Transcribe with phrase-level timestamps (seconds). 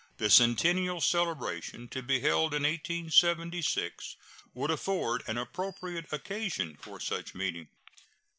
[0.17, 4.15] The Centennial Celebration to be held in 1876
[4.55, 7.67] would afford an appropriate occasion for such meeting.